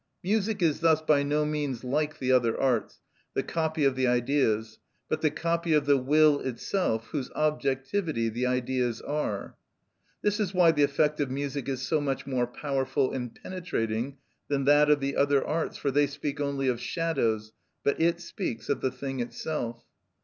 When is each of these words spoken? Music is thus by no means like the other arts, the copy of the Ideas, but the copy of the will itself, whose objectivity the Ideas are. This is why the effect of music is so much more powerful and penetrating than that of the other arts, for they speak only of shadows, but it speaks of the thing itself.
Music 0.23 0.63
is 0.63 0.79
thus 0.79 0.99
by 0.99 1.21
no 1.21 1.45
means 1.45 1.83
like 1.83 2.17
the 2.17 2.31
other 2.31 2.59
arts, 2.59 2.99
the 3.35 3.43
copy 3.43 3.83
of 3.85 3.95
the 3.95 4.07
Ideas, 4.07 4.79
but 5.07 5.21
the 5.21 5.29
copy 5.29 5.73
of 5.73 5.85
the 5.85 5.95
will 5.95 6.39
itself, 6.39 7.05
whose 7.11 7.29
objectivity 7.35 8.27
the 8.27 8.47
Ideas 8.47 8.99
are. 9.01 9.55
This 10.23 10.39
is 10.39 10.55
why 10.55 10.71
the 10.71 10.81
effect 10.81 11.19
of 11.19 11.29
music 11.29 11.69
is 11.69 11.83
so 11.83 12.01
much 12.01 12.25
more 12.25 12.47
powerful 12.47 13.11
and 13.13 13.35
penetrating 13.43 14.17
than 14.47 14.65
that 14.65 14.89
of 14.89 15.01
the 15.01 15.15
other 15.15 15.45
arts, 15.45 15.77
for 15.77 15.91
they 15.91 16.07
speak 16.07 16.39
only 16.41 16.67
of 16.67 16.81
shadows, 16.81 17.51
but 17.83 18.01
it 18.01 18.19
speaks 18.21 18.69
of 18.69 18.81
the 18.81 18.89
thing 18.91 19.19
itself. 19.19 19.85